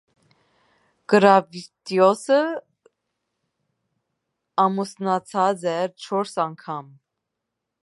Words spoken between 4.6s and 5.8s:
ամուսնացած